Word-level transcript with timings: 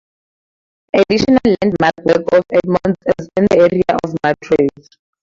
Additional 0.95 1.39
landmark 1.61 1.93
work 2.05 2.23
of 2.33 2.43
Edmonds 2.51 2.97
is 3.19 3.29
in 3.37 3.45
the 3.51 3.57
area 3.59 3.99
of 4.03 4.15
matroids. 4.25 4.87